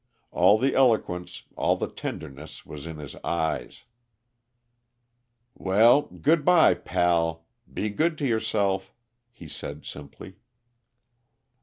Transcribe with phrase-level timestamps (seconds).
[0.31, 3.83] All the eloquence, all the tenderness, was in his eyes.
[5.53, 7.45] "Well good by, pal.
[7.71, 8.95] Be good to yourself,"
[9.31, 10.37] he said simply.